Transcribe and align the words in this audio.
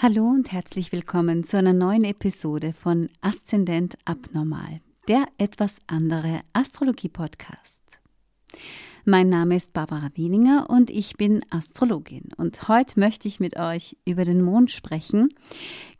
Hallo 0.00 0.28
und 0.28 0.52
herzlich 0.52 0.92
willkommen 0.92 1.42
zu 1.42 1.58
einer 1.58 1.72
neuen 1.72 2.04
Episode 2.04 2.72
von 2.72 3.08
Aszendent 3.20 3.98
Abnormal, 4.04 4.80
der 5.08 5.26
etwas 5.38 5.74
andere 5.88 6.42
Astrologie-Podcast. 6.52 8.00
Mein 9.04 9.28
Name 9.28 9.56
ist 9.56 9.72
Barbara 9.72 10.10
Wieninger 10.14 10.70
und 10.70 10.88
ich 10.90 11.16
bin 11.16 11.44
Astrologin. 11.50 12.28
Und 12.36 12.68
heute 12.68 13.00
möchte 13.00 13.26
ich 13.26 13.40
mit 13.40 13.56
euch 13.56 13.96
über 14.04 14.24
den 14.24 14.40
Mond 14.40 14.70
sprechen, 14.70 15.30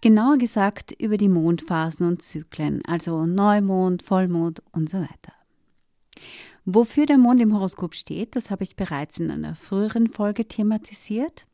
genauer 0.01 0.39
gesagt 0.39 0.93
über 0.93 1.17
die 1.17 1.29
Mondphasen 1.29 2.07
und 2.07 2.23
Zyklen, 2.23 2.85
also 2.87 3.27
Neumond, 3.27 4.05
Vollmond 4.05 4.63
und 4.71 4.89
so 4.89 4.99
weiter. 4.99 5.33
Wofür 6.65 7.07
der 7.07 7.19
Mond 7.19 7.43
im 7.43 7.53
Horoskop 7.53 7.97
steht, 7.97 8.37
das 8.37 8.53
habe 8.53 8.63
ich 8.63 8.77
bereits 8.77 9.19
in 9.19 9.33
einer 9.33 9.57
früheren 9.57 10.09
Folge 10.09 10.47
thematisiert. 10.47 11.49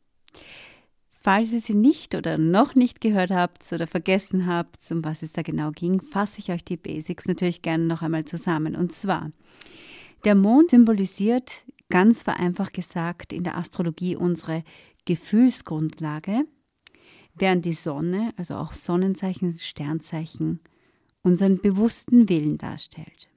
Falls 1.25 1.51
ihr 1.51 1.59
sie 1.59 1.73
nicht 1.73 2.13
oder 2.13 2.37
noch 2.37 2.75
nicht 2.75 3.01
gehört 3.01 3.31
habt 3.31 3.73
oder 3.73 3.87
vergessen 3.87 4.45
habt, 4.45 4.77
um 4.91 5.03
was 5.03 5.23
es 5.23 5.31
da 5.31 5.41
genau 5.41 5.71
ging, 5.71 5.99
fasse 5.99 6.37
ich 6.37 6.51
euch 6.51 6.63
die 6.63 6.77
Basics 6.77 7.25
natürlich 7.25 7.63
gerne 7.63 7.85
noch 7.85 8.03
einmal 8.03 8.25
zusammen. 8.25 8.75
Und 8.75 8.93
zwar, 8.93 9.31
der 10.23 10.35
Mond 10.35 10.69
symbolisiert, 10.69 11.65
ganz 11.89 12.21
vereinfacht 12.21 12.75
gesagt, 12.75 13.33
in 13.33 13.43
der 13.43 13.57
Astrologie 13.57 14.15
unsere 14.15 14.63
Gefühlsgrundlage, 15.05 16.45
während 17.33 17.65
die 17.65 17.73
Sonne, 17.73 18.31
also 18.37 18.53
auch 18.57 18.73
Sonnenzeichen, 18.73 19.51
Sternzeichen, 19.51 20.59
unseren 21.23 21.57
bewussten 21.57 22.29
Willen 22.29 22.59
darstellt. 22.59 23.31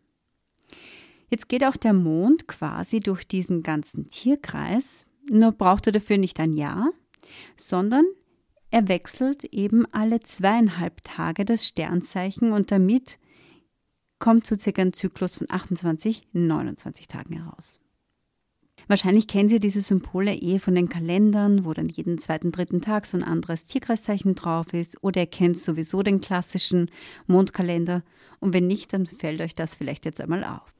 Jetzt 1.30 1.48
geht 1.48 1.65
auch 1.65 1.79
der 1.79 1.95
Mond 1.95 2.48
quasi 2.48 3.01
durch 3.01 3.27
diesen 3.27 3.62
ganzen 3.62 4.10
Tierkreis, 4.10 5.07
nur 5.30 5.52
braucht 5.52 5.87
er 5.87 5.93
dafür 5.93 6.18
nicht 6.18 6.38
ein 6.38 6.52
Jahr, 6.52 6.93
sondern 7.56 8.05
er 8.70 8.88
wechselt 8.88 9.45
eben 9.45 9.87
alle 9.92 10.20
zweieinhalb 10.20 11.02
Tage 11.02 11.45
das 11.45 11.66
Sternzeichen 11.66 12.52
und 12.52 12.70
damit 12.70 13.18
kommt 14.18 14.46
so 14.46 14.57
circa 14.57 14.82
ein 14.82 14.93
Zyklus 14.93 15.37
von 15.37 15.46
28, 15.51 16.29
29 16.32 17.09
Tagen 17.09 17.34
heraus. 17.34 17.80
Wahrscheinlich 18.87 19.26
kennen 19.26 19.49
Sie 19.51 19.60
diese 19.60 19.82
Symbole 19.82 20.34
eh 20.34 20.59
von 20.59 20.74
den 20.74 20.88
Kalendern, 20.88 21.65
wo 21.65 21.74
dann 21.74 21.88
jeden 21.88 22.18
zweiten, 22.18 22.52
dritten 22.52 22.80
Tag 22.80 23.04
so 23.04 23.18
ein 23.18 23.24
anderes 23.24 23.65
Tierkreiszeichen 23.65 24.34
drauf 24.34 24.73
ist. 24.73 25.02
Oder 25.02 25.23
ihr 25.23 25.26
kennt 25.26 25.59
sowieso 25.59 26.02
den 26.02 26.23
klassischen 26.23 26.90
Mondkalender. 27.26 28.02
Und 28.40 28.54
wenn 28.54 28.66
nicht, 28.66 28.93
dann 28.95 29.04
fällt 29.04 29.43
euch 29.43 29.54
das 29.54 29.74
vielleicht 29.74 30.06
jetzt 30.06 30.21
einmal 30.21 30.43
auf. 30.43 30.73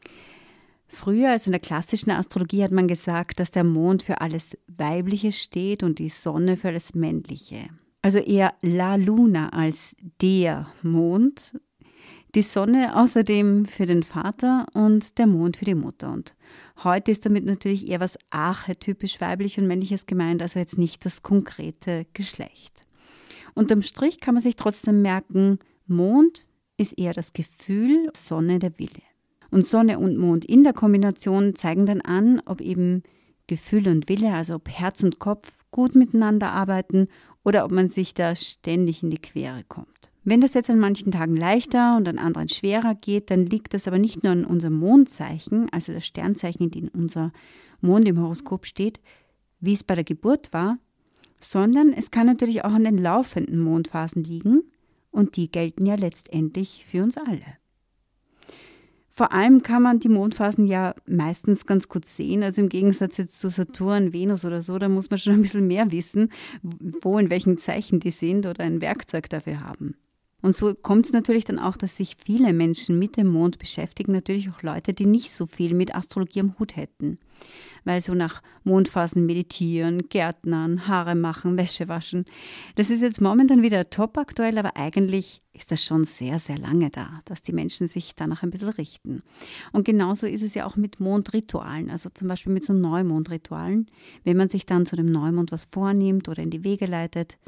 Früher, 0.89 1.31
also 1.31 1.49
in 1.49 1.53
der 1.53 1.61
klassischen 1.61 2.11
Astrologie, 2.11 2.65
hat 2.65 2.71
man 2.71 2.89
gesagt, 2.89 3.41
dass 3.41 3.51
der 3.51 3.65
Mond 3.65 4.03
für 4.03 4.21
alles 4.23 4.57
Weibliche 4.67 5.33
steht 5.33 5.83
und 5.83 5.99
die 5.99 6.09
Sonne 6.09 6.57
für 6.57 6.69
alles 6.69 6.95
Männliche. 6.95 7.69
Also 8.01 8.19
eher 8.19 8.55
La 8.63 8.95
Luna 8.97 9.51
als 9.51 9.95
der 10.23 10.67
Mond. 10.83 11.53
Die 12.35 12.43
Sonne 12.43 12.97
außerdem 12.97 13.67
für 13.67 13.87
den 13.87 14.03
Vater 14.03 14.67
und 14.73 15.19
der 15.19 15.27
Mond 15.27 15.59
für 15.59 15.65
die 15.65 15.75
Mutter. 15.75 16.11
Und 16.13 16.37
heute 16.85 17.11
ist 17.11 17.25
damit 17.25 17.45
natürlich 17.45 17.89
eher 17.89 18.01
was 18.01 18.19
archetypisch 18.31 19.21
weiblich 19.21 19.59
und 19.59 19.67
männliches 19.67 20.07
gemeint, 20.07 20.43
also 20.43 20.59
jetzt 20.59 20.79
nicht 20.79 21.05
das 21.05 21.23
konkrete 21.23 22.07
Geschlecht. 22.13 22.87
Unterm 23.55 23.83
Strich 23.83 24.21
kann 24.21 24.35
man 24.35 24.43
sich 24.43 24.57
trotzdem 24.57 25.03
merken, 25.03 25.59
Mond 25.87 26.49
ist 26.77 26.99
eher 26.99 27.15
das 27.15 27.33
Gefühl, 27.33 28.09
Sonne 28.15 28.59
der 28.59 28.79
Wille. 28.79 29.08
Und 29.51 29.67
Sonne 29.67 29.99
und 29.99 30.19
Mond 30.19 30.45
in 30.45 30.65
der 30.65 30.73
Kombination 30.73 31.55
zeigen 31.55 31.87
dann 31.87 32.01
an, 32.01 32.43
ob 32.45 32.61
eben 32.61 33.03
Gefühl 33.47 33.89
und 33.89 34.09
Wille, 34.09 34.33
also 34.33 34.57
ob 34.57 34.69
Herz 34.69 35.03
und 35.03 35.19
Kopf 35.19 35.65
gut 35.71 35.95
miteinander 35.95 36.53
arbeiten 36.53 37.09
oder 37.45 37.65
ob 37.65 37.73
man 37.73 37.89
sich 37.89 38.15
da 38.15 38.37
ständig 38.37 39.03
in 39.03 39.11
die 39.11 39.19
Quere 39.19 39.65
kommt. 39.69 39.89
Wenn 40.25 40.43
das 40.43 40.53
jetzt 40.53 40.69
an 40.69 40.79
manchen 40.79 41.11
Tagen 41.11 41.37
leichter 41.37 41.97
und 41.97 42.07
an 42.07 42.19
anderen 42.19 42.51
schwerer 42.51 42.95
geht, 42.95 43.31
dann 43.31 43.47
liegt 43.47 43.73
das 43.73 43.89
aber 43.89 43.99
nicht 43.99 44.23
nur 44.23 44.33
an 44.33 44.45
unserem 44.45 44.75
Mondzeichen, 44.75 45.71
also 45.73 45.95
das 45.95 46.05
Sternzeichen, 46.05 46.65
in 46.65 46.71
dem 46.71 46.89
unser 46.89 47.33
Mond 47.81 48.07
im 48.07 48.21
Horoskop 48.21 48.67
steht, 48.67 49.01
wie 49.61 49.73
es 49.73 49.85
bei 49.85 49.95
der 49.95 50.05
Geburt 50.05 50.53
war, 50.53 50.79
sondern 51.41 51.95
es 51.95 52.11
kann 52.11 52.27
natürlich 52.27 52.65
auch 52.65 52.73
an 52.73 52.85
den 52.85 52.99
laufenden 52.99 53.59
Mondphasen 53.59 54.23
liegen 54.23 54.65
und 55.11 55.37
die 55.37 55.51
gelten 55.51 55.87
ja 55.87 55.95
letztendlich 55.95 56.85
für 56.85 57.03
uns 57.03 57.17
alle. 57.17 57.58
Vor 59.19 59.33
allem 59.33 59.63
kann 59.63 59.83
man 59.83 59.99
die 59.99 60.09
Mondphasen 60.09 60.65
ja 60.65 60.95
meistens 61.05 61.67
ganz 61.67 61.89
gut 61.89 62.05
sehen. 62.05 62.45
Also 62.45 62.61
im 62.61 62.69
Gegensatz 62.69 63.17
jetzt 63.17 63.41
zu 63.41 63.51
Saturn, 63.51 64.13
Venus 64.13 64.45
oder 64.45 64.63
so, 64.63 64.79
da 64.79 64.89
muss 64.89 65.11
man 65.11 65.19
schon 65.19 65.33
ein 65.33 65.43
bisschen 65.43 65.67
mehr 65.67 65.91
wissen, 65.91 66.31
wo 66.63 67.19
in 67.19 67.29
welchen 67.29 67.59
Zeichen 67.59 67.99
die 67.99 68.13
sind 68.13 68.47
oder 68.47 68.63
ein 68.63 68.81
Werkzeug 68.81 69.29
dafür 69.29 69.61
haben. 69.63 69.97
Und 70.41 70.55
so 70.55 70.73
kommt 70.75 71.07
es 71.07 71.13
natürlich 71.13 71.45
dann 71.45 71.59
auch, 71.59 71.77
dass 71.77 71.97
sich 71.97 72.17
viele 72.17 72.53
Menschen 72.53 72.99
mit 72.99 73.17
dem 73.17 73.27
Mond 73.27 73.59
beschäftigen, 73.59 74.13
natürlich 74.13 74.49
auch 74.51 74.63
Leute, 74.63 74.95
die 74.95 75.07
nicht 75.07 75.33
so 75.33 75.47
viel 75.47 75.75
mit 75.75 75.97
Astrologie 75.97 76.41
am 76.41 76.55
Hut 76.59 76.77
hätten. 76.77 77.19
Weil 77.85 78.01
so 78.01 78.15
nach 78.15 78.43
Mondphasen 78.63 79.27
meditieren, 79.27 80.09
Gärtnern, 80.09 80.87
Haare 80.87 81.17
machen, 81.17 81.59
Wäsche 81.59 81.89
waschen, 81.89 82.25
das 82.77 82.91
ist 82.91 83.01
jetzt 83.01 83.21
momentan 83.21 83.63
wieder 83.63 83.91
top 83.91 84.17
aktuell, 84.17 84.59
aber 84.59 84.77
eigentlich 84.77 85.43
ist 85.53 85.73
das 85.73 85.83
schon 85.83 86.05
sehr, 86.05 86.39
sehr 86.39 86.59
lange 86.59 86.91
da, 86.91 87.21
dass 87.25 87.43
die 87.43 87.53
Menschen 87.53 87.89
sich 87.89 88.15
danach 88.15 88.45
ein 88.45 88.51
bisschen 88.51 88.69
richten. 88.69 89.23
Und 89.73 89.85
genauso 89.85 90.29
ist 90.29 90.43
es 90.43 90.55
ja 90.55 90.67
auch 90.67 90.77
mit 90.77 91.01
Mondritualen, 91.01 91.91
also 91.91 92.11
zum 92.11 92.29
Beispiel 92.29 92.53
mit 92.53 92.65
so 92.65 92.73
Neumondritualen, 92.73 93.91
wenn 94.23 94.37
man 94.37 94.49
sich 94.49 94.67
dann 94.67 94.87
zu 94.87 94.95
dem 94.95 95.11
Neumond 95.11 95.51
was 95.51 95.67
vornimmt 95.71 96.29
oder 96.29 96.43
in 96.43 96.51
die 96.51 96.63
Wege 96.63 96.87
leitet 96.87 97.39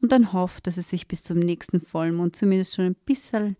und 0.00 0.12
dann 0.12 0.32
hofft, 0.32 0.66
dass 0.66 0.76
es 0.76 0.90
sich 0.90 1.08
bis 1.08 1.22
zum 1.22 1.38
nächsten 1.38 1.80
Vollmond 1.80 2.36
zumindest 2.36 2.74
schon 2.74 2.86
ein 2.86 2.96
bisschen 3.06 3.56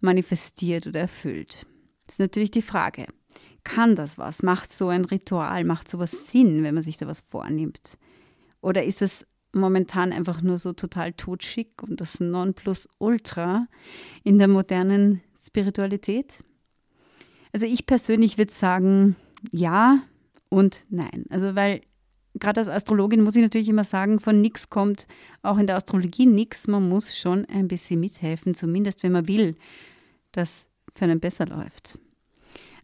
manifestiert 0.00 0.86
oder 0.86 1.00
erfüllt. 1.00 1.66
Das 2.06 2.16
ist 2.16 2.20
natürlich 2.20 2.50
die 2.50 2.62
Frage. 2.62 3.06
Kann 3.64 3.96
das 3.96 4.18
was? 4.18 4.42
Macht 4.42 4.72
so 4.72 4.88
ein 4.88 5.04
Ritual, 5.04 5.64
macht 5.64 5.88
sowas 5.88 6.28
Sinn, 6.28 6.62
wenn 6.62 6.74
man 6.74 6.82
sich 6.82 6.98
da 6.98 7.06
was 7.06 7.22
vornimmt? 7.22 7.98
Oder 8.60 8.84
ist 8.84 9.02
es 9.02 9.26
momentan 9.52 10.12
einfach 10.12 10.42
nur 10.42 10.58
so 10.58 10.72
total 10.72 11.12
totschick 11.12 11.82
und 11.82 12.00
das 12.00 12.20
Nonplusultra 12.20 13.66
in 14.22 14.38
der 14.38 14.48
modernen 14.48 15.22
Spiritualität? 15.42 16.44
Also 17.52 17.66
ich 17.66 17.86
persönlich 17.86 18.36
würde 18.36 18.52
sagen, 18.52 19.16
ja 19.50 20.00
und 20.48 20.84
nein. 20.88 21.24
Also 21.30 21.54
weil 21.54 21.82
gerade 22.34 22.60
als 22.60 22.68
Astrologin 22.68 23.22
muss 23.22 23.36
ich 23.36 23.42
natürlich 23.42 23.68
immer 23.68 23.84
sagen, 23.84 24.18
von 24.18 24.40
nichts 24.40 24.68
kommt 24.68 25.06
auch 25.42 25.58
in 25.58 25.66
der 25.66 25.76
Astrologie 25.76 26.26
nichts. 26.26 26.66
Man 26.66 26.88
muss 26.88 27.16
schon 27.16 27.44
ein 27.46 27.68
bisschen 27.68 28.00
mithelfen, 28.00 28.54
zumindest 28.54 29.02
wenn 29.02 29.12
man 29.12 29.28
will, 29.28 29.56
dass 30.32 30.68
für 30.94 31.04
einen 31.04 31.20
besser 31.20 31.46
läuft. 31.46 31.98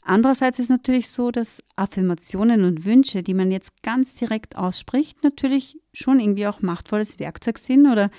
Andererseits 0.03 0.59
ist 0.59 0.71
natürlich 0.71 1.11
so, 1.11 1.31
dass 1.31 1.63
Affirmationen 1.77 2.65
und 2.65 2.85
Wünsche, 2.85 3.23
die 3.23 3.35
man 3.35 3.53
jetzt 3.53 3.83
ganz 3.83 4.15
direkt 4.15 4.57
ausspricht, 4.57 5.23
natürlich 5.23 5.79
schon 5.93 6.21
irgendwie 6.21 6.47
auch 6.47 6.63
machtvolles 6.63 7.19
Werkzeug 7.19 7.59
sind. 7.59 7.87
Oder 7.87 8.11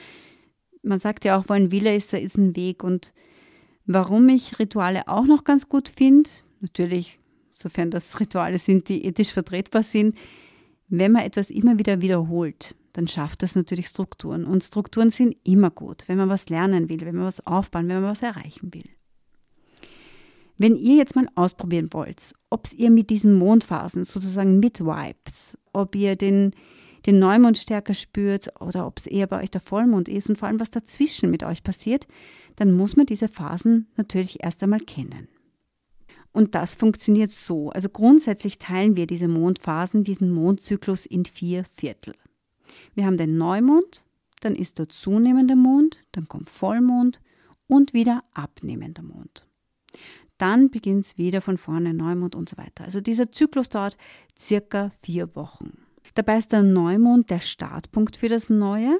man 0.83 0.99
sagt 0.99 1.25
ja 1.25 1.37
auch, 1.37 1.45
wo 1.47 1.53
ein 1.53 1.71
Wille 1.71 1.95
ist, 1.95 2.13
da 2.13 2.17
ist 2.17 2.37
ein 2.37 2.55
Weg. 2.55 2.83
Und 2.83 3.13
warum 3.85 4.29
ich 4.29 4.59
Rituale 4.59 5.07
auch 5.07 5.25
noch 5.25 5.43
ganz 5.43 5.69
gut 5.69 5.89
finde, 5.89 6.29
natürlich, 6.59 7.19
sofern 7.51 7.89
das 7.89 8.19
Rituale 8.19 8.57
sind, 8.57 8.87
die 8.87 9.03
ethisch 9.05 9.33
vertretbar 9.33 9.83
sind, 9.83 10.15
wenn 10.91 11.13
man 11.13 11.23
etwas 11.23 11.49
immer 11.49 11.79
wieder 11.79 12.01
wiederholt, 12.01 12.75
dann 12.93 13.07
schafft 13.07 13.41
das 13.41 13.55
natürlich 13.55 13.87
Strukturen. 13.87 14.45
Und 14.45 14.63
Strukturen 14.63 15.09
sind 15.09 15.35
immer 15.43 15.71
gut, 15.71 16.03
wenn 16.07 16.17
man 16.17 16.29
was 16.29 16.49
lernen 16.49 16.89
will, 16.89 17.01
wenn 17.01 17.15
man 17.15 17.25
was 17.25 17.45
aufbauen, 17.47 17.87
wenn 17.87 18.01
man 18.01 18.11
was 18.11 18.21
erreichen 18.21 18.73
will. 18.73 18.83
Wenn 20.57 20.75
ihr 20.75 20.97
jetzt 20.97 21.15
mal 21.15 21.27
ausprobieren 21.35 21.87
wollt, 21.91 22.33
ob 22.49 22.67
ihr 22.75 22.91
mit 22.91 23.09
diesen 23.09 23.33
Mondphasen 23.33 24.03
sozusagen 24.03 24.59
mitwipes, 24.59 25.57
ob 25.71 25.95
ihr 25.95 26.17
den, 26.17 26.51
den 27.05 27.19
Neumond 27.19 27.57
stärker 27.57 27.93
spürt 27.93 28.49
oder 28.61 28.85
ob 28.85 28.99
es 28.99 29.07
eher 29.07 29.27
bei 29.27 29.41
euch 29.41 29.49
der 29.49 29.61
Vollmond 29.61 30.09
ist 30.09 30.29
und 30.29 30.37
vor 30.37 30.49
allem 30.49 30.59
was 30.59 30.69
dazwischen 30.69 31.31
mit 31.31 31.43
euch 31.43 31.63
passiert, 31.63 32.05
dann 32.57 32.73
muss 32.73 32.97
man 32.97 33.05
diese 33.05 33.29
Phasen 33.29 33.87
natürlich 33.95 34.43
erst 34.43 34.61
einmal 34.61 34.81
kennen. 34.81 35.29
Und 36.31 36.55
das 36.55 36.75
funktioniert 36.75 37.31
so. 37.31 37.69
Also 37.71 37.89
grundsätzlich 37.89 38.57
teilen 38.57 38.95
wir 38.95 39.07
diese 39.07 39.27
Mondphasen, 39.27 40.03
diesen 40.03 40.31
Mondzyklus 40.31 41.05
in 41.05 41.25
vier 41.25 41.65
Viertel. 41.65 42.13
Wir 42.95 43.05
haben 43.05 43.17
den 43.17 43.37
Neumond, 43.37 44.03
dann 44.39 44.55
ist 44.55 44.79
der 44.79 44.89
zunehmende 44.89 45.55
Mond, 45.55 45.97
dann 46.13 46.27
kommt 46.27 46.49
Vollmond 46.49 47.19
und 47.67 47.93
wieder 47.93 48.23
abnehmender 48.33 49.03
Mond. 49.03 49.45
Dann 50.37 50.71
beginnt 50.71 51.05
es 51.05 51.17
wieder 51.17 51.41
von 51.41 51.57
vorne 51.57 51.93
Neumond 51.93 52.35
und 52.35 52.49
so 52.49 52.57
weiter. 52.57 52.85
Also 52.85 53.01
dieser 53.01 53.31
Zyklus 53.31 53.69
dauert 53.69 53.97
circa 54.39 54.89
vier 55.01 55.35
Wochen. 55.35 55.77
Dabei 56.15 56.37
ist 56.37 56.51
der 56.51 56.63
Neumond 56.63 57.29
der 57.29 57.39
Startpunkt 57.39 58.17
für 58.17 58.29
das 58.29 58.49
Neue. 58.49 58.99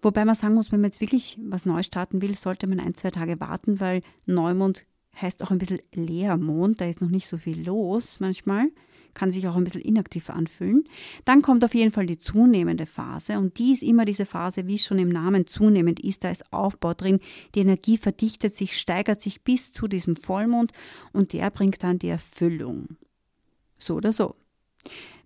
Wobei 0.00 0.24
man 0.24 0.34
sagen 0.34 0.54
muss, 0.54 0.70
wenn 0.70 0.80
man 0.80 0.90
jetzt 0.90 1.00
wirklich 1.00 1.38
was 1.40 1.64
neu 1.66 1.82
starten 1.82 2.22
will, 2.22 2.36
sollte 2.36 2.66
man 2.66 2.78
ein, 2.78 2.94
zwei 2.94 3.10
Tage 3.10 3.40
warten, 3.40 3.80
weil 3.80 4.02
Neumond 4.26 4.84
heißt 5.20 5.42
auch 5.42 5.50
ein 5.50 5.58
bisschen 5.58 5.80
Leermond, 5.94 6.80
da 6.80 6.86
ist 6.86 7.00
noch 7.00 7.10
nicht 7.10 7.26
so 7.26 7.36
viel 7.36 7.64
los 7.64 8.20
manchmal. 8.20 8.70
kann 9.14 9.32
sich 9.32 9.48
auch 9.48 9.56
ein 9.56 9.64
bisschen 9.64 9.80
inaktiv 9.80 10.30
anfühlen. 10.30 10.84
Dann 11.24 11.42
kommt 11.42 11.64
auf 11.64 11.74
jeden 11.74 11.90
Fall 11.90 12.06
die 12.06 12.18
zunehmende 12.18 12.86
Phase 12.86 13.38
und 13.38 13.58
die 13.58 13.72
ist 13.72 13.82
immer 13.82 14.04
diese 14.04 14.26
Phase, 14.26 14.66
wie 14.66 14.78
schon 14.78 14.98
im 14.98 15.08
Namen 15.08 15.46
zunehmend 15.46 15.98
ist, 15.98 16.22
da 16.22 16.30
ist 16.30 16.52
Aufbau 16.52 16.94
drin, 16.94 17.18
die 17.54 17.60
Energie 17.60 17.98
verdichtet 17.98 18.54
sich, 18.54 18.78
steigert 18.78 19.20
sich 19.20 19.42
bis 19.42 19.72
zu 19.72 19.88
diesem 19.88 20.14
Vollmond 20.14 20.72
und 21.12 21.32
der 21.32 21.50
bringt 21.50 21.82
dann 21.82 21.98
die 21.98 22.08
Erfüllung. 22.08 22.96
So 23.76 23.94
oder 23.96 24.12
so. 24.12 24.36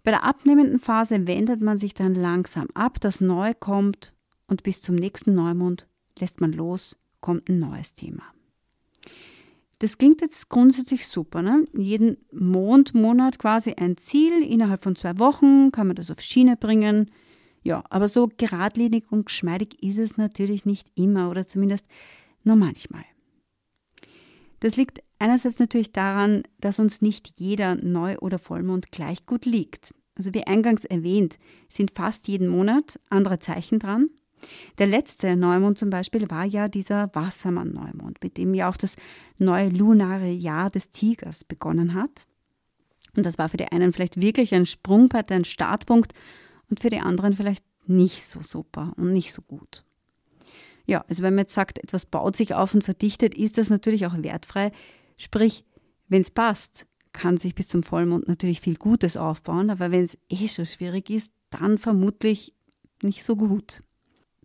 Bei 0.05 0.11
der 0.11 0.25
abnehmenden 0.25 0.79
Phase 0.79 1.27
wendet 1.27 1.61
man 1.61 1.79
sich 1.79 1.93
dann 1.95 2.15
langsam 2.15 2.69
ab, 2.75 3.01
das 3.01 3.21
Neue 3.21 3.55
kommt 3.55 4.15
und 4.47 4.63
bis 4.63 4.81
zum 4.81 4.95
nächsten 4.95 5.35
Neumond 5.35 5.87
lässt 6.19 6.41
man 6.41 6.53
los, 6.53 6.97
kommt 7.21 7.49
ein 7.49 7.59
neues 7.59 7.95
Thema. 7.95 8.23
Das 9.83 9.99
klingt 9.99 10.21
jetzt 10.21 10.49
grundsätzlich 10.49 11.09
super. 11.09 11.43
Ne? 11.43 11.65
Jeden 11.77 12.17
Mondmonat 12.31 13.41
quasi 13.41 13.73
ein 13.73 13.97
Ziel. 13.97 14.41
Innerhalb 14.45 14.81
von 14.81 14.95
zwei 14.95 15.19
Wochen 15.19 15.73
kann 15.73 15.89
man 15.89 15.97
das 15.97 16.09
auf 16.09 16.21
Schiene 16.21 16.57
bringen. 16.57 17.11
Ja, 17.65 17.83
aber 17.91 18.07
so 18.07 18.29
geradlinig 18.37 19.11
und 19.11 19.27
geschmeidig 19.27 19.83
ist 19.83 19.99
es 19.99 20.17
natürlich 20.17 20.67
nicht 20.67 20.87
immer 20.95 21.31
oder 21.31 21.49
zumindest 21.49 21.87
nur 22.45 22.55
manchmal. 22.55 23.03
Das 24.61 24.77
liegt 24.77 25.03
einerseits 25.19 25.59
natürlich 25.59 25.91
daran, 25.91 26.45
dass 26.61 26.79
uns 26.79 27.03
nicht 27.03 27.41
jeder 27.41 27.75
Neu- 27.75 28.19
oder 28.19 28.39
Vollmond 28.39 28.93
gleich 28.93 29.27
gut 29.27 29.47
liegt. 29.47 29.93
Also 30.15 30.33
wie 30.33 30.47
eingangs 30.47 30.85
erwähnt, 30.85 31.41
sind 31.69 31.91
fast 31.91 32.29
jeden 32.29 32.47
Monat 32.47 33.01
andere 33.11 33.41
Zeichen 33.41 33.81
dran. 33.81 34.11
Der 34.79 34.87
letzte 34.87 35.37
Neumond 35.37 35.79
zum 35.79 35.91
Beispiel 35.91 36.31
war 36.31 36.45
ja 36.45 36.69
dieser 36.69 37.11
Wassermann-Neumond, 37.15 38.23
mit 38.23 38.37
dem 38.37 38.55
ja 38.55 38.69
auch 38.69 38.77
das 38.77 38.97
neue 39.39 39.69
lunare 39.69 40.31
Jahr 40.31 40.71
des 40.71 40.91
Tigers 40.91 41.45
begonnen 41.45 41.95
hat. 41.95 42.27
Und 43.17 43.27
das 43.27 43.39
war 43.39 43.49
für 43.49 43.57
die 43.57 43.67
einen 43.67 43.93
vielleicht 43.93 44.21
wirklich 44.21 44.55
ein 44.55 44.67
Sprungbrett, 44.67 45.31
ein 45.31 45.45
Startpunkt 45.45 46.13
und 46.71 46.81
für 46.81 46.89
die 46.89 47.01
anderen 47.01 47.35
vielleicht 47.35 47.65
nicht 47.87 48.27
so 48.27 48.43
super 48.43 48.93
und 48.97 49.13
nicht 49.13 49.33
so 49.33 49.43
gut. 49.43 49.85
Ja, 50.87 51.05
also 51.09 51.23
wenn 51.23 51.35
man 51.35 51.45
jetzt 51.45 51.55
sagt, 51.55 51.79
etwas 51.79 52.07
baut 52.07 52.37
sich 52.37 52.55
auf 52.55 52.75
und 52.75 52.85
verdichtet, 52.85 53.37
ist 53.37 53.59
das 53.59 53.71
natürlich 53.71 54.07
auch 54.07 54.15
wertfrei. 54.19 54.73
Sprich, 55.17 55.65
wenn 56.09 56.23
es 56.23 56.31
passt, 56.31 56.87
kann 57.13 57.37
sich 57.37 57.55
bis 57.55 57.69
zum 57.69 57.83
Vollmond 57.83 58.27
natürlich 58.27 58.61
viel 58.61 58.77
Gutes 58.77 59.17
aufbauen, 59.17 59.71
aber 59.71 59.91
wenn 59.91 60.05
es 60.05 60.19
eh 60.29 60.49
schon 60.49 60.67
schwierig 60.67 61.11
ist, 61.11 61.31
dann 61.51 61.79
vermutlich 61.79 62.55
nicht 63.03 63.23
so 63.23 63.37
gut. 63.37 63.83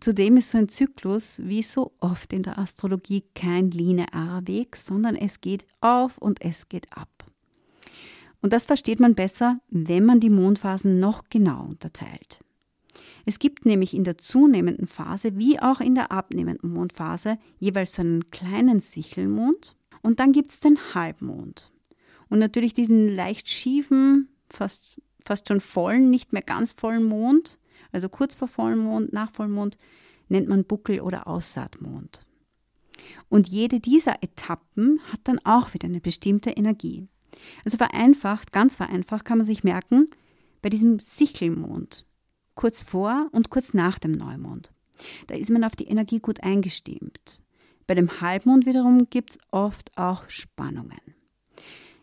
Zudem 0.00 0.36
ist 0.36 0.50
so 0.50 0.58
ein 0.58 0.68
Zyklus 0.68 1.40
wie 1.44 1.62
so 1.62 1.92
oft 1.98 2.32
in 2.32 2.44
der 2.44 2.58
Astrologie 2.58 3.24
kein 3.34 3.70
linearer 3.70 4.46
Weg, 4.46 4.76
sondern 4.76 5.16
es 5.16 5.40
geht 5.40 5.66
auf 5.80 6.18
und 6.18 6.40
es 6.44 6.68
geht 6.68 6.96
ab. 6.96 7.08
Und 8.40 8.52
das 8.52 8.64
versteht 8.64 9.00
man 9.00 9.16
besser, 9.16 9.60
wenn 9.68 10.04
man 10.04 10.20
die 10.20 10.30
Mondphasen 10.30 11.00
noch 11.00 11.24
genau 11.28 11.64
unterteilt. 11.64 12.40
Es 13.26 13.40
gibt 13.40 13.66
nämlich 13.66 13.94
in 13.94 14.04
der 14.04 14.18
zunehmenden 14.18 14.86
Phase 14.86 15.36
wie 15.36 15.60
auch 15.60 15.80
in 15.80 15.94
der 15.94 16.12
abnehmenden 16.12 16.72
Mondphase 16.72 17.38
jeweils 17.58 17.94
so 17.94 18.02
einen 18.02 18.30
kleinen 18.30 18.80
Sichelmond 18.80 19.76
und 20.02 20.20
dann 20.20 20.32
gibt 20.32 20.50
es 20.50 20.60
den 20.60 20.78
Halbmond. 20.94 21.72
Und 22.30 22.38
natürlich 22.38 22.72
diesen 22.72 23.14
leicht 23.14 23.48
schiefen, 23.48 24.28
fast, 24.48 25.00
fast 25.20 25.48
schon 25.48 25.60
vollen, 25.60 26.08
nicht 26.08 26.32
mehr 26.32 26.42
ganz 26.42 26.72
vollen 26.72 27.04
Mond, 27.04 27.58
also 27.92 28.08
kurz 28.08 28.34
vor 28.34 28.48
Vollmond, 28.48 29.12
nach 29.12 29.30
Vollmond, 29.30 29.78
nennt 30.28 30.48
man 30.48 30.64
Buckel- 30.64 31.00
oder 31.00 31.26
Aussaatmond. 31.26 32.26
Und 33.28 33.48
jede 33.48 33.80
dieser 33.80 34.22
Etappen 34.22 35.00
hat 35.12 35.20
dann 35.24 35.40
auch 35.44 35.74
wieder 35.74 35.86
eine 35.86 36.00
bestimmte 36.00 36.50
Energie. 36.50 37.08
Also 37.64 37.76
vereinfacht, 37.76 38.52
ganz 38.52 38.76
vereinfacht 38.76 39.24
kann 39.24 39.38
man 39.38 39.46
sich 39.46 39.64
merken, 39.64 40.10
bei 40.62 40.68
diesem 40.68 40.98
Sichelmond, 40.98 42.06
kurz 42.54 42.82
vor 42.82 43.28
und 43.32 43.50
kurz 43.50 43.74
nach 43.74 43.98
dem 43.98 44.12
Neumond, 44.12 44.72
da 45.28 45.34
ist 45.34 45.50
man 45.50 45.64
auf 45.64 45.76
die 45.76 45.86
Energie 45.86 46.18
gut 46.18 46.42
eingestimmt. 46.42 47.40
Bei 47.86 47.94
dem 47.94 48.20
Halbmond 48.20 48.66
wiederum 48.66 49.08
gibt 49.08 49.30
es 49.30 49.38
oft 49.50 49.96
auch 49.96 50.28
Spannungen. 50.28 51.17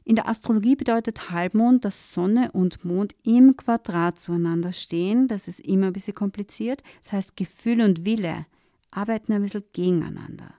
In 0.07 0.15
der 0.15 0.29
Astrologie 0.29 0.75
bedeutet 0.75 1.31
Halbmond, 1.31 1.83
dass 1.83 2.13
Sonne 2.13 2.51
und 2.51 2.85
Mond 2.85 3.15
im 3.23 3.57
Quadrat 3.57 4.19
zueinander 4.19 4.71
stehen. 4.71 5.27
Das 5.27 5.47
ist 5.47 5.59
immer 5.59 5.87
ein 5.87 5.93
bisschen 5.93 6.13
kompliziert. 6.13 6.83
Das 7.01 7.11
heißt, 7.11 7.35
Gefühl 7.35 7.81
und 7.81 8.05
Wille 8.05 8.45
arbeiten 8.91 9.33
ein 9.33 9.41
bisschen 9.41 9.63
gegeneinander. 9.73 10.53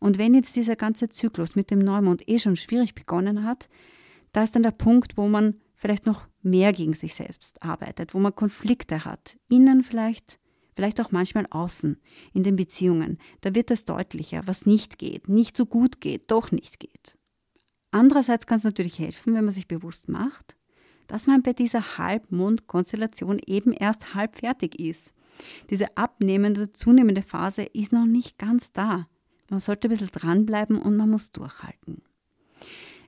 Und 0.00 0.18
wenn 0.18 0.34
jetzt 0.34 0.56
dieser 0.56 0.74
ganze 0.74 1.08
Zyklus 1.08 1.54
mit 1.54 1.70
dem 1.70 1.78
Neumond 1.78 2.28
eh 2.28 2.40
schon 2.40 2.56
schwierig 2.56 2.96
begonnen 2.96 3.44
hat, 3.44 3.68
da 4.32 4.42
ist 4.42 4.56
dann 4.56 4.64
der 4.64 4.72
Punkt, 4.72 5.16
wo 5.16 5.28
man 5.28 5.60
vielleicht 5.76 6.04
noch 6.04 6.26
mehr 6.42 6.72
gegen 6.72 6.94
sich 6.94 7.14
selbst 7.14 7.62
arbeitet, 7.62 8.12
wo 8.12 8.18
man 8.18 8.34
Konflikte 8.34 9.04
hat. 9.04 9.36
Innen 9.48 9.84
vielleicht, 9.84 10.40
vielleicht 10.74 11.00
auch 11.00 11.12
manchmal 11.12 11.46
außen, 11.50 12.00
in 12.34 12.42
den 12.42 12.56
Beziehungen. 12.56 13.18
Da 13.40 13.54
wird 13.54 13.70
es 13.70 13.84
deutlicher, 13.84 14.42
was 14.46 14.66
nicht 14.66 14.98
geht, 14.98 15.28
nicht 15.28 15.56
so 15.56 15.64
gut 15.64 16.00
geht, 16.00 16.28
doch 16.32 16.50
nicht 16.50 16.80
geht. 16.80 17.19
Andererseits 17.90 18.46
kann 18.46 18.58
es 18.58 18.64
natürlich 18.64 18.98
helfen, 18.98 19.34
wenn 19.34 19.44
man 19.44 19.54
sich 19.54 19.66
bewusst 19.66 20.08
macht, 20.08 20.56
dass 21.06 21.26
man 21.26 21.42
bei 21.42 21.52
dieser 21.52 21.98
Halbmondkonstellation 21.98 23.40
eben 23.44 23.72
erst 23.72 24.14
halb 24.14 24.36
fertig 24.36 24.78
ist. 24.78 25.12
Diese 25.70 25.96
abnehmende, 25.96 26.72
zunehmende 26.72 27.22
Phase 27.22 27.62
ist 27.62 27.92
noch 27.92 28.06
nicht 28.06 28.38
ganz 28.38 28.72
da. 28.72 29.08
Man 29.48 29.60
sollte 29.60 29.88
ein 29.88 29.90
bisschen 29.90 30.10
dranbleiben 30.12 30.78
und 30.78 30.96
man 30.96 31.10
muss 31.10 31.32
durchhalten. 31.32 32.02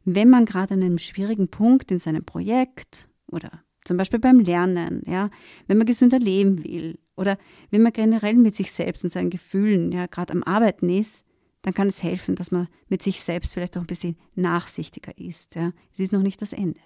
Wenn 0.05 0.29
man 0.29 0.47
gerade 0.47 0.75
an 0.75 0.83
einem 0.83 0.99
schwierigen 0.99 1.49
Punkt 1.49 1.93
in 1.93 2.01
seinem 2.01 2.25
Projekt 2.25 3.09
oder 3.29 3.63
zum 3.85 3.97
Beispiel 3.97 4.19
beim 4.19 4.41
Lernen, 4.41 5.03
ja, 5.07 5.31
wenn 5.67 5.79
man 5.79 5.87
gesünder 5.87 6.19
leben 6.19 6.65
will 6.65 6.99
oder 7.17 7.39
wenn 7.71 7.83
man 7.83 7.93
generell 7.93 8.35
mit 8.35 8.57
sich 8.57 8.73
selbst 8.73 9.05
und 9.05 9.11
seinen 9.11 9.31
Gefühlen 9.31 9.93
ja 9.93 10.07
gerade 10.07 10.33
am 10.33 10.43
Arbeiten 10.43 10.89
ist, 10.89 11.25
dann 11.63 11.75
kann 11.75 11.89
es 11.89 12.03
helfen, 12.03 12.35
dass 12.35 12.51
man 12.51 12.69
mit 12.89 13.03
sich 13.03 13.23
selbst 13.23 13.55
vielleicht 13.55 13.77
auch 13.77 13.83
ein 13.83 13.87
bisschen 13.87 14.17
nachsichtiger 14.35 15.17
ist. 15.19 15.55
Ja. 15.55 15.73
Es 15.93 16.01
ist 16.01 16.13
noch 16.13 16.23
nicht 16.23 16.43
das 16.43 16.53
Ende. 16.53 16.81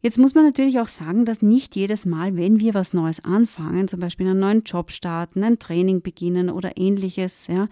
Jetzt 0.00 0.18
muss 0.18 0.34
man 0.34 0.44
natürlich 0.44 0.80
auch 0.80 0.88
sagen, 0.88 1.24
dass 1.24 1.42
nicht 1.42 1.76
jedes 1.76 2.06
Mal, 2.06 2.36
wenn 2.36 2.58
wir 2.58 2.74
was 2.74 2.92
Neues 2.92 3.24
anfangen, 3.24 3.86
zum 3.86 4.00
Beispiel 4.00 4.28
einen 4.28 4.40
neuen 4.40 4.62
Job 4.64 4.90
starten, 4.90 5.44
ein 5.44 5.60
Training 5.60 6.02
beginnen 6.02 6.50
oder 6.50 6.76
ähnliches, 6.76 7.46
ja, 7.46 7.68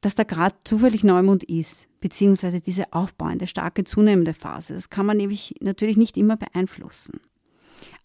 dass 0.00 0.16
da 0.16 0.24
gerade 0.24 0.56
zufällig 0.64 1.04
Neumond 1.04 1.44
ist, 1.44 1.88
beziehungsweise 2.00 2.60
diese 2.60 2.92
aufbauende, 2.92 3.46
starke, 3.46 3.84
zunehmende 3.84 4.34
Phase. 4.34 4.74
Das 4.74 4.90
kann 4.90 5.06
man 5.06 5.18
natürlich 5.60 5.96
nicht 5.96 6.16
immer 6.16 6.36
beeinflussen. 6.36 7.20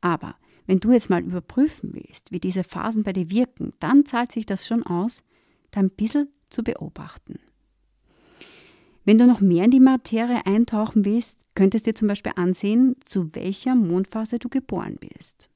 Aber 0.01 0.35
wenn 0.67 0.79
du 0.79 0.91
jetzt 0.91 1.09
mal 1.09 1.23
überprüfen 1.23 1.93
willst, 1.93 2.31
wie 2.31 2.39
diese 2.39 2.63
Phasen 2.63 3.03
bei 3.03 3.13
dir 3.13 3.29
wirken, 3.31 3.73
dann 3.79 4.05
zahlt 4.05 4.31
sich 4.31 4.45
das 4.45 4.67
schon 4.67 4.83
aus, 4.83 5.23
da 5.71 5.79
ein 5.79 5.89
bisschen 5.89 6.29
zu 6.53 6.63
beobachten. 6.63 7.39
Wenn 9.05 9.17
du 9.17 9.27
noch 9.27 9.41
mehr 9.41 9.65
in 9.65 9.71
die 9.71 9.79
Materie 9.79 10.45
eintauchen 10.45 11.03
willst, 11.03 11.37
könntest 11.55 11.85
du 11.85 11.91
dir 11.91 11.95
zum 11.95 12.07
Beispiel 12.07 12.31
ansehen, 12.35 12.95
zu 13.03 13.35
welcher 13.35 13.75
Mondphase 13.75 14.39
du 14.39 14.47
geboren 14.47 14.97
bist. 14.99 15.49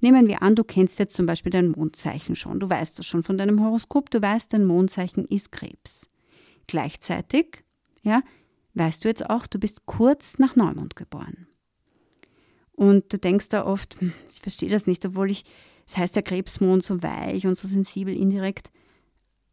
Nehmen 0.00 0.26
wir 0.28 0.42
an, 0.42 0.54
du 0.54 0.64
kennst 0.64 0.98
jetzt 0.98 1.14
zum 1.14 1.26
Beispiel 1.26 1.50
dein 1.52 1.68
Mondzeichen 1.68 2.34
schon. 2.34 2.58
Du 2.58 2.68
weißt 2.68 2.98
das 2.98 3.06
schon 3.06 3.22
von 3.22 3.38
deinem 3.38 3.62
Horoskop. 3.62 4.10
Du 4.10 4.20
weißt, 4.20 4.52
dein 4.52 4.64
Mondzeichen 4.64 5.26
ist 5.26 5.52
Krebs. 5.52 6.08
Gleichzeitig, 6.66 7.64
ja, 8.02 8.22
weißt 8.74 9.04
du 9.04 9.08
jetzt 9.08 9.28
auch, 9.28 9.46
du 9.46 9.58
bist 9.58 9.86
kurz 9.86 10.38
nach 10.38 10.56
Neumond 10.56 10.96
geboren. 10.96 11.46
Und 12.72 13.12
du 13.12 13.18
denkst 13.18 13.48
da 13.50 13.66
oft, 13.66 14.00
hm, 14.00 14.12
ich 14.30 14.40
verstehe 14.40 14.70
das 14.70 14.86
nicht, 14.86 15.04
obwohl 15.04 15.30
ich, 15.30 15.44
es 15.86 15.92
das 15.92 15.96
heißt 15.98 16.16
der 16.16 16.22
Krebsmond 16.22 16.82
so 16.82 17.02
weich 17.02 17.46
und 17.46 17.56
so 17.56 17.68
sensibel 17.68 18.16
indirekt 18.16 18.70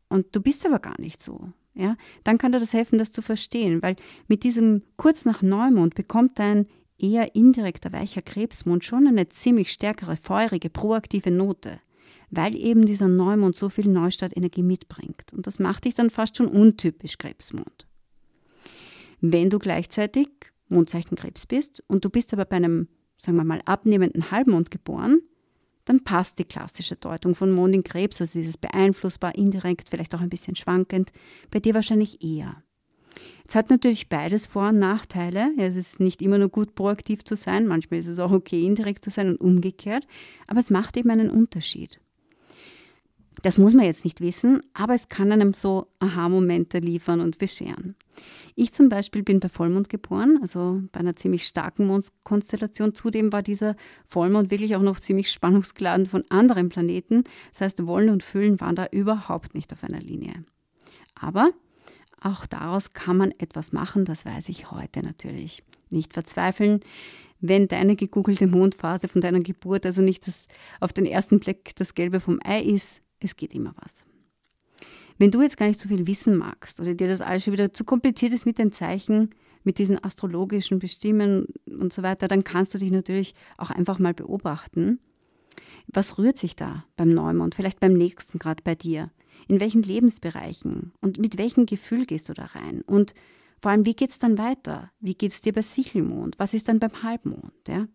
und 0.09 0.35
du 0.35 0.41
bist 0.41 0.65
aber 0.65 0.79
gar 0.79 0.99
nicht 0.99 1.21
so, 1.21 1.51
ja, 1.73 1.95
dann 2.23 2.37
kann 2.37 2.51
dir 2.51 2.59
das 2.59 2.73
helfen, 2.73 2.97
das 2.97 3.11
zu 3.11 3.21
verstehen, 3.21 3.81
weil 3.81 3.95
mit 4.27 4.43
diesem 4.43 4.83
kurz 4.95 5.25
nach 5.25 5.41
Neumond 5.41 5.95
bekommt 5.95 6.39
dein 6.39 6.67
eher 6.97 7.35
indirekter 7.35 7.93
weicher 7.93 8.21
Krebsmond 8.21 8.83
schon 8.83 9.07
eine 9.07 9.29
ziemlich 9.29 9.71
stärkere, 9.71 10.17
feurige, 10.17 10.69
proaktive 10.69 11.29
Note, 11.29 11.79
weil 12.31 12.55
eben 12.55 12.85
dieser 12.85 13.07
Neumond 13.07 13.55
so 13.55 13.69
viel 13.69 13.87
Neustartenergie 13.87 14.63
mitbringt. 14.63 15.33
Und 15.33 15.45
das 15.45 15.59
macht 15.59 15.85
dich 15.85 15.95
dann 15.95 16.09
fast 16.09 16.37
schon 16.37 16.47
untypisch 16.47 17.17
Krebsmond. 17.17 17.87
Wenn 19.21 19.49
du 19.49 19.59
gleichzeitig 19.59 20.29
Mondzeichen 20.69 21.15
Krebs 21.15 21.45
bist 21.45 21.83
und 21.87 22.03
du 22.03 22.09
bist 22.09 22.33
aber 22.33 22.45
bei 22.45 22.57
einem, 22.57 22.87
sagen 23.17 23.37
wir 23.37 23.43
mal, 23.43 23.61
abnehmenden 23.65 24.31
Halbmond 24.31 24.71
geboren, 24.71 25.21
dann 25.87 26.03
passt 26.03 26.37
die 26.37 26.43
klassische 26.43 26.97
Deutung 26.97 27.33
von 27.33 27.51
Mond 27.51 27.73
in 27.73 27.83
Krebs, 27.83 28.19
also 28.19 28.37
dieses 28.37 28.57
beeinflussbar, 28.57 29.35
indirekt, 29.35 29.89
vielleicht 29.89 30.13
auch 30.13 30.21
ein 30.21 30.29
bisschen 30.29 30.55
schwankend, 30.55 31.13
bei 31.49 31.59
dir 31.59 31.73
wahrscheinlich 31.73 32.21
eher. 32.21 32.61
Es 33.47 33.55
hat 33.55 33.69
natürlich 33.69 34.09
beides 34.09 34.47
Vor- 34.47 34.69
und 34.69 34.79
Nachteile. 34.79 35.51
Ja, 35.57 35.63
es 35.63 35.77
ist 35.77 36.01
nicht 36.01 36.21
immer 36.21 36.37
nur 36.37 36.49
gut, 36.49 36.75
proaktiv 36.75 37.23
zu 37.23 37.37
sein, 37.37 37.65
manchmal 37.65 38.01
ist 38.01 38.07
es 38.07 38.19
auch 38.19 38.31
okay, 38.31 38.65
indirekt 38.65 39.05
zu 39.05 39.09
sein 39.09 39.29
und 39.29 39.39
umgekehrt, 39.39 40.05
aber 40.47 40.59
es 40.59 40.69
macht 40.69 40.97
eben 40.97 41.09
einen 41.09 41.31
Unterschied. 41.31 42.01
Das 43.43 43.57
muss 43.57 43.73
man 43.73 43.85
jetzt 43.85 44.03
nicht 44.03 44.21
wissen, 44.21 44.61
aber 44.73 44.95
es 44.95 45.09
kann 45.09 45.31
einem 45.31 45.53
so 45.53 45.87
Aha-Momente 45.99 46.79
liefern 46.79 47.21
und 47.21 47.37
bescheren. 47.37 47.95
Ich 48.55 48.73
zum 48.73 48.89
Beispiel 48.89 49.21
bin 49.21 49.39
bei 49.39 49.49
Vollmond 49.49 49.89
geboren, 49.89 50.39
also 50.41 50.81
bei 50.91 51.01
einer 51.01 51.15
ziemlich 51.15 51.45
starken 51.45 51.85
Mondkonstellation. 51.85 52.95
Zudem 52.95 53.31
war 53.31 53.43
dieser 53.43 53.75
Vollmond 54.05 54.49
wirklich 54.49 54.75
auch 54.75 54.81
noch 54.81 54.99
ziemlich 54.99 55.31
spannungsgeladen 55.31 56.07
von 56.07 56.23
anderen 56.29 56.69
Planeten. 56.69 57.23
Das 57.51 57.61
heißt, 57.61 57.85
Wollen 57.85 58.09
und 58.09 58.23
Füllen 58.23 58.59
waren 58.59 58.75
da 58.75 58.87
überhaupt 58.91 59.53
nicht 59.53 59.71
auf 59.73 59.83
einer 59.83 60.01
Linie. 60.01 60.43
Aber 61.13 61.51
auch 62.19 62.47
daraus 62.47 62.93
kann 62.93 63.17
man 63.17 63.31
etwas 63.37 63.71
machen, 63.71 64.05
das 64.05 64.25
weiß 64.25 64.49
ich 64.49 64.71
heute 64.71 65.03
natürlich. 65.03 65.63
Nicht 65.91 66.13
verzweifeln, 66.13 66.79
wenn 67.39 67.67
deine 67.67 67.95
gegoogelte 67.95 68.47
Mondphase 68.47 69.07
von 69.07 69.21
deiner 69.21 69.41
Geburt 69.41 69.85
also 69.85 70.01
nicht 70.01 70.25
das, 70.27 70.47
auf 70.79 70.93
den 70.93 71.05
ersten 71.05 71.39
Blick 71.39 71.75
das 71.75 71.93
Gelbe 71.93 72.19
vom 72.19 72.39
Ei 72.43 72.61
ist, 72.61 73.01
es 73.19 73.35
geht 73.35 73.53
immer 73.53 73.73
was. 73.81 74.05
Wenn 75.17 75.31
du 75.31 75.41
jetzt 75.41 75.57
gar 75.57 75.67
nicht 75.67 75.79
so 75.79 75.89
viel 75.89 76.05
wissen 76.05 76.37
magst 76.37 76.79
oder 76.79 76.93
dir 76.93 77.07
das 77.07 77.21
alles 77.21 77.43
schon 77.43 77.53
wieder 77.53 77.73
zu 77.73 77.83
kompliziert 77.83 78.33
ist 78.33 78.45
mit 78.45 78.59
den 78.59 78.71
Zeichen, 78.71 79.31
mit 79.63 79.79
diesen 79.79 80.03
astrologischen 80.03 80.79
Bestimmen 80.79 81.47
und 81.65 81.91
so 81.91 82.03
weiter, 82.03 82.27
dann 82.27 82.43
kannst 82.43 82.73
du 82.73 82.77
dich 82.77 82.91
natürlich 82.91 83.33
auch 83.57 83.71
einfach 83.71 83.99
mal 83.99 84.13
beobachten. 84.13 84.99
Was 85.87 86.17
rührt 86.17 86.37
sich 86.37 86.55
da 86.55 86.85
beim 86.95 87.09
Neumond, 87.09 87.55
vielleicht 87.55 87.79
beim 87.79 87.93
nächsten, 87.93 88.39
gerade 88.39 88.63
bei 88.63 88.75
dir? 88.75 89.11
In 89.47 89.59
welchen 89.59 89.81
Lebensbereichen 89.81 90.93
und 91.01 91.19
mit 91.19 91.37
welchem 91.37 91.65
Gefühl 91.65 92.05
gehst 92.05 92.29
du 92.29 92.33
da 92.33 92.45
rein? 92.45 92.81
Und 92.81 93.13
vor 93.61 93.71
allem, 93.71 93.85
wie 93.85 93.95
geht 93.95 94.11
es 94.11 94.19
dann 94.19 94.37
weiter? 94.37 94.91
Wie 94.99 95.15
geht 95.15 95.31
es 95.31 95.41
dir 95.41 95.53
bei 95.53 95.61
Sichelmond? 95.61 96.37
Was 96.37 96.53
ist 96.53 96.67
dann 96.67 96.79
beim 96.79 97.01
Halbmond? 97.01 97.53
Ja? 97.67 97.87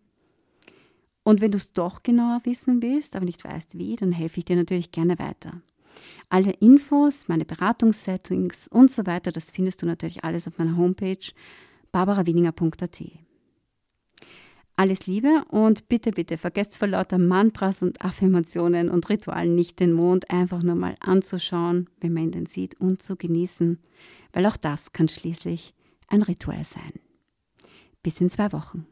Und 1.23 1.41
wenn 1.41 1.51
du 1.51 1.57
es 1.57 1.73
doch 1.73 2.03
genauer 2.03 2.41
wissen 2.43 2.81
willst, 2.81 3.15
aber 3.15 3.25
nicht 3.25 3.43
weißt 3.43 3.77
wie, 3.77 3.95
dann 3.95 4.11
helfe 4.11 4.39
ich 4.39 4.45
dir 4.45 4.55
natürlich 4.55 4.91
gerne 4.91 5.17
weiter. 5.19 5.61
Alle 6.29 6.51
Infos, 6.51 7.27
meine 7.27 7.45
Beratungssettings 7.45 8.67
und 8.67 8.91
so 8.91 9.05
weiter, 9.05 9.31
das 9.31 9.51
findest 9.51 9.81
du 9.81 9.85
natürlich 9.85 10.23
alles 10.23 10.47
auf 10.47 10.57
meiner 10.57 10.75
Homepage 10.75 11.31
barbarawieninger.at. 11.91 13.01
Alles 14.75 15.05
Liebe 15.05 15.45
und 15.49 15.87
bitte, 15.87 16.11
bitte 16.11 16.35
vergesst 16.35 16.79
vor 16.79 16.87
lauter 16.87 17.19
Mantras 17.19 17.83
und 17.83 18.03
Affirmationen 18.03 18.89
und 18.89 19.07
Ritualen 19.07 19.53
nicht 19.53 19.79
den 19.79 19.93
Mond 19.93 20.31
einfach 20.31 20.63
nur 20.63 20.73
mal 20.73 20.95
anzuschauen, 20.99 21.87
wenn 22.01 22.13
man 22.13 22.23
ihn 22.23 22.31
denn 22.31 22.45
sieht 22.47 22.81
und 22.81 23.01
zu 23.01 23.15
genießen, 23.15 23.79
weil 24.31 24.47
auch 24.47 24.57
das 24.57 24.91
kann 24.91 25.07
schließlich 25.07 25.75
ein 26.07 26.23
Ritual 26.23 26.63
sein. 26.63 26.93
Bis 28.01 28.19
in 28.19 28.31
zwei 28.31 28.51
Wochen. 28.51 28.87